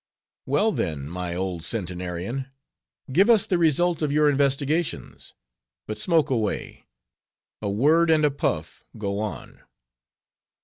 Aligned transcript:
"Well, 0.47 0.71
then, 0.71 1.07
my 1.07 1.35
old 1.35 1.63
centenarian, 1.63 2.47
give 3.11 3.29
us 3.29 3.45
the 3.45 3.59
result 3.59 4.01
of 4.01 4.11
your 4.11 4.31
investigations. 4.31 5.35
But 5.85 5.99
smoke 5.99 6.31
away: 6.31 6.87
a 7.61 7.69
word 7.69 8.09
and 8.09 8.25
a 8.25 8.31
puff 8.31 8.83
go 8.97 9.19
on." 9.19 9.61